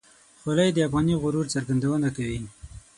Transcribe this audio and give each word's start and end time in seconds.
خولۍ 0.39 0.69
د 0.73 0.77
افغاني 0.87 1.15
غرور 1.21 1.45
څرګندونه 1.53 2.07
کوي. 2.15 2.39